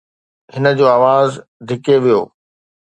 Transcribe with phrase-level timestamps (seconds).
[0.53, 1.29] هن جو آواز
[1.67, 2.21] ڏڪي ويو.